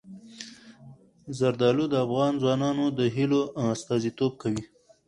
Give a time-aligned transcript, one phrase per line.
[1.37, 4.63] زردالو د افغان ځوانانو د هیلو استازیتوب کوي.